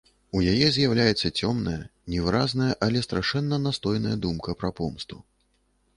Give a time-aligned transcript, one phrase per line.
[0.37, 5.25] У яе з'яўляецца цёмная, невыразная, але страшэнна настойная думка пра помсту.